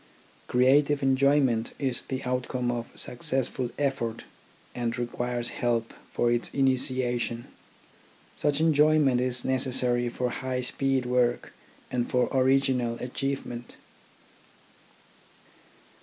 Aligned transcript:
Creative 0.47 1.03
enjoyment 1.03 1.73
is 1.77 2.01
the 2.01 2.23
outcome 2.23 2.71
of 2.71 2.89
successful 2.95 3.69
effort 3.77 4.23
and 4.73 4.97
requires 4.97 5.49
help 5.49 5.93
for 6.11 6.31
its 6.31 6.49
initiation. 6.55 7.45
Such 8.35 8.59
enjoyment 8.59 9.21
is 9.21 9.45
necessary 9.45 10.09
for 10.09 10.31
high 10.31 10.61
speed 10.61 11.05
work 11.05 11.53
and 11.91 12.09
for 12.09 12.29
original 12.35 12.95
achievement. 12.95 13.75